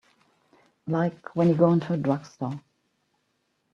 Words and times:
Like 0.87 1.35
when 1.35 1.49
you 1.49 1.53
go 1.53 1.71
into 1.71 1.93
a 1.93 1.97
drugstore. 1.97 2.59